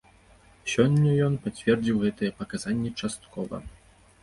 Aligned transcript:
Сёння 0.73 1.11
ён 1.25 1.33
пацвердзіў 1.43 2.01
гэтыя 2.05 2.35
паказанні 2.41 2.95
часткова. 2.99 3.63